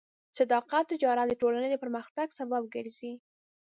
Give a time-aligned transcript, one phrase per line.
[0.35, 3.13] صادق تجارت د ټولنې د پرمختګ سبب ګرځي.